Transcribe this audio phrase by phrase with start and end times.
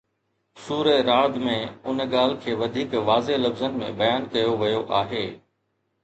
[0.63, 1.57] سوره رعد ۾
[1.89, 5.23] ان ڳالهه کي وڌيڪ واضح لفظن ۾ بيان ڪيو ويو آهي